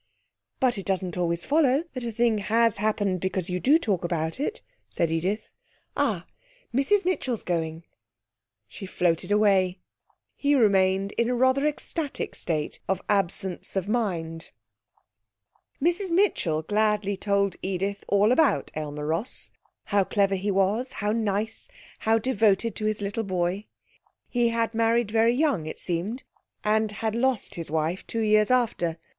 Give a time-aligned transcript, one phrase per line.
[0.59, 4.39] '''But it doesn't always follow that a thing has happened because you do talk about
[4.39, 5.51] it,' said Edith.
[5.95, 6.25] 'Ah,
[6.73, 7.83] Mrs Mitchell's going!'
[8.75, 9.77] She floated away.
[10.35, 14.49] He remained in a rather ecstatic state of absence of mind.
[15.79, 21.67] Mrs Mitchell gladly told Edith all about Aylmer Ross, how clever he was, how nice,
[21.99, 23.67] how devoted to his little boy.
[24.27, 26.23] He had married very young, it seemed,
[26.63, 28.97] and had lost his wife two years after.